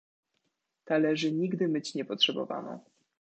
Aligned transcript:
"Talerzy 0.85 1.31
nigdy 1.31 1.67
myć 1.67 1.95
nie 1.95 2.05
potrzebowano." 2.05 2.79